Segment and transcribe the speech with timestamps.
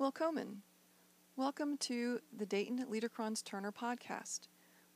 [0.00, 0.62] Willkommen.
[1.36, 4.48] Welcome to the Dayton Liederkranz Turner podcast.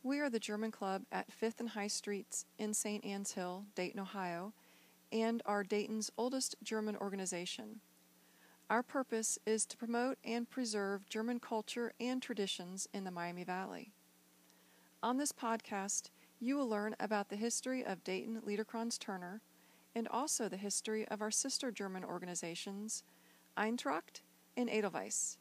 [0.02, 3.04] We are the German club at 5th and High Streets in St.
[3.04, 4.54] Anne's Hill, Dayton, Ohio,
[5.12, 7.80] and are Dayton's oldest German organization.
[8.70, 13.92] Our purpose is to promote and preserve German culture and traditions in the Miami Valley.
[15.02, 16.08] On this podcast,
[16.40, 19.42] you will learn about the history of Dayton Liederkranz Turner
[19.94, 23.04] and also the history of our sister German organizations,
[23.54, 24.22] Eintracht
[24.56, 25.38] and Edelweiss.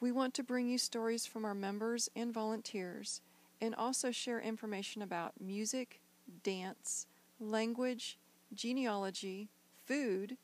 [0.00, 3.20] We want to bring you stories from our members and volunteers
[3.60, 6.00] and also share information about music,
[6.42, 7.06] dance,
[7.38, 8.18] language,
[8.52, 9.48] genealogy,
[9.86, 10.36] food,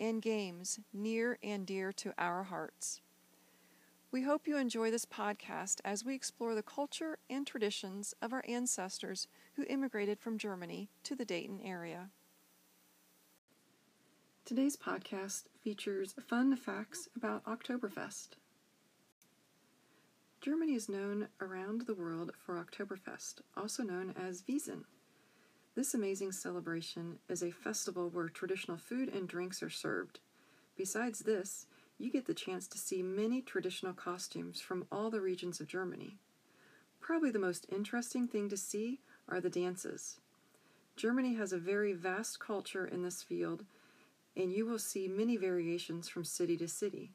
[0.00, 3.00] and games near and dear to our hearts.
[4.10, 8.44] We hope you enjoy this podcast as we explore the culture and traditions of our
[8.48, 9.26] ancestors
[9.56, 12.10] who immigrated from Germany to the Dayton area.
[14.46, 18.32] Today's podcast features fun facts about Oktoberfest.
[20.42, 24.82] Germany is known around the world for Oktoberfest, also known as Wiesn.
[25.74, 30.20] This amazing celebration is a festival where traditional food and drinks are served.
[30.76, 31.64] Besides this,
[31.96, 36.18] you get the chance to see many traditional costumes from all the regions of Germany.
[37.00, 40.20] Probably the most interesting thing to see are the dances.
[40.96, 43.64] Germany has a very vast culture in this field
[44.36, 47.12] and you will see many variations from city to city.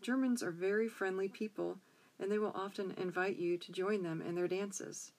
[0.00, 1.78] Germans are very friendly people,
[2.18, 5.12] and they will often invite you to join them in their dances.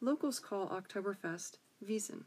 [0.00, 2.24] Locals call Oktoberfest Wiesn.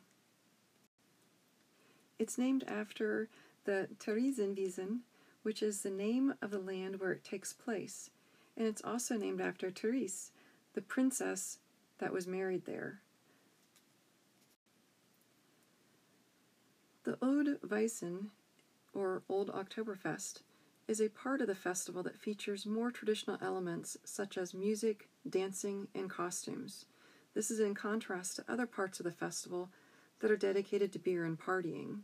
[2.17, 3.29] It's named after
[3.65, 4.99] the Theresienwiesen,
[5.43, 8.09] which is the name of the land where it takes place,
[8.55, 10.31] and it's also named after Therese,
[10.73, 11.59] the princess
[11.97, 13.01] that was married there.
[17.05, 18.29] The Oide Wiesn,
[18.95, 20.41] or Old Oktoberfest,
[20.87, 25.87] is a part of the festival that features more traditional elements such as music, dancing,
[25.93, 26.85] and costumes.
[27.35, 29.69] This is in contrast to other parts of the festival
[30.19, 31.99] that are dedicated to beer and partying.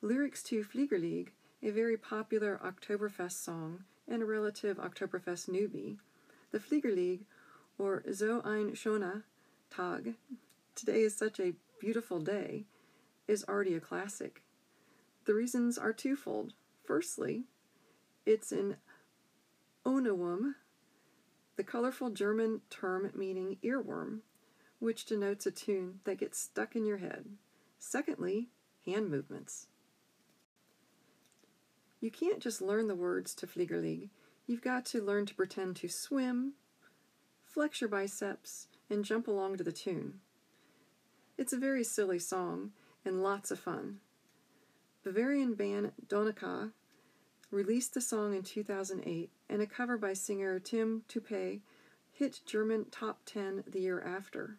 [0.00, 1.30] Lyrics to Fliegerlied,
[1.60, 5.96] a very popular Oktoberfest song and a relative Oktoberfest newbie,
[6.52, 7.24] the Fliegerlied,
[7.78, 9.24] or So ein schöner
[9.70, 10.14] Tag,
[10.76, 12.64] today is such a beautiful day,
[13.28, 14.42] is already a classic.
[15.26, 16.54] The reasons are twofold.
[16.84, 17.44] Firstly,
[18.26, 18.76] it's an
[19.84, 20.54] Ohrwurm,
[21.56, 24.20] the colorful German term meaning earworm,
[24.78, 27.26] which denotes a tune that gets stuck in your head.
[27.78, 28.48] Secondly,
[28.84, 29.66] hand movements.
[32.00, 34.10] You can't just learn the words to Fliegerlied.
[34.46, 36.54] You've got to learn to pretend to swim,
[37.44, 40.20] flex your biceps, and jump along to the tune.
[41.36, 42.72] It's a very silly song,
[43.04, 44.00] and lots of fun.
[45.04, 46.72] Bavarian band Donikkl
[47.50, 51.60] released the song in 2008, and a cover by singer Tim Toupet
[52.12, 54.58] hit German top 10 the year after.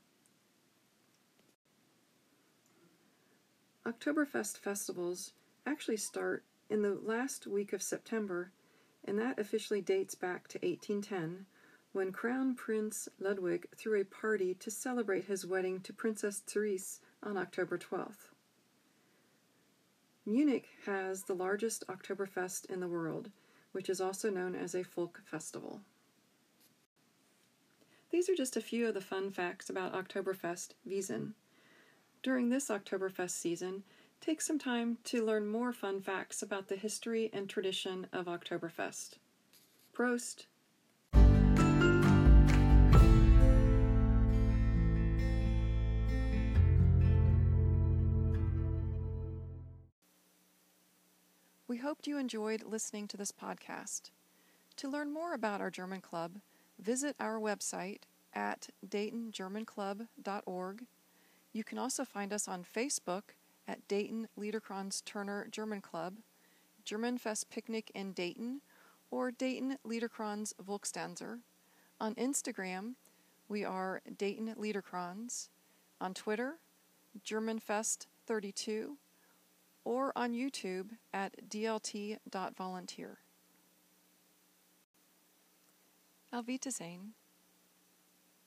[3.85, 5.33] Oktoberfest festivals
[5.65, 8.51] actually start in the last week of September,
[9.05, 11.45] and that officially dates back to 1810
[11.91, 17.37] when Crown Prince Ludwig threw a party to celebrate his wedding to Princess Therese on
[17.37, 18.29] October 12th.
[20.25, 23.31] Munich has the largest Oktoberfest in the world,
[23.71, 25.81] which is also known as a folk festival.
[28.11, 31.33] These are just a few of the fun facts about Oktoberfest Wiesn.
[32.23, 33.83] During this Oktoberfest season,
[34.19, 39.17] take some time to learn more fun facts about the history and tradition of Oktoberfest.
[39.93, 40.45] Prost!
[51.79, 54.11] We hoped you enjoyed listening to this podcast.
[54.75, 56.41] To learn more about our German Club,
[56.77, 58.01] visit our website
[58.33, 60.85] at daytongermanclub.org.
[61.53, 63.21] You can also find us on Facebook
[63.65, 66.15] at Dayton Liederkranz Turner German Club,
[66.85, 68.59] Germanfest Picnic in Dayton,
[69.09, 71.39] or Dayton Liederkranz Volkstanzer.
[72.01, 72.95] On Instagram,
[73.47, 75.47] we are Dayton Liederkranz.
[76.01, 76.55] On Twitter,
[77.25, 78.97] Germanfest32
[79.89, 83.17] or on YouTube at dlt.volunteer.
[86.31, 87.15] Auf Wiedersehen.